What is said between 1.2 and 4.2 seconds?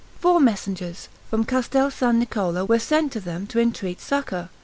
from Castel San Niccolo, were sent to them to entreat